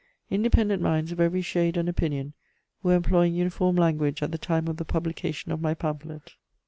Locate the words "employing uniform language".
2.95-4.23